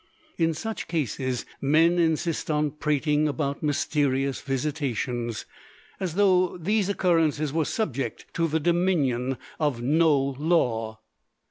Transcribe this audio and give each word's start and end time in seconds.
In 0.35 0.55
such 0.55 0.87
cases 0.87 1.45
men 1.61 1.99
insist 1.99 2.49
on 2.49 2.71
prating 2.71 3.27
about 3.27 3.61
"mysterious 3.61 4.41
visitations," 4.41 5.45
as 5.99 6.15
though 6.15 6.57
these 6.57 6.89
occurrences 6.89 7.53
were 7.53 7.65
subject 7.65 8.25
to 8.33 8.47
the 8.47 8.59
dominion 8.59 9.37
of 9.59 9.83
no 9.83 10.17
law. 10.19 11.01